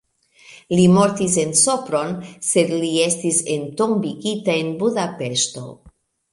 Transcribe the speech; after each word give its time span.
Li 0.77 0.85
mortis 0.93 1.35
en 1.41 1.53
Sopron, 1.59 2.15
sed 2.49 2.73
li 2.79 2.91
estis 3.05 3.43
entombigita 3.59 4.59
en 4.65 4.75
Budapeŝto. 4.83 5.67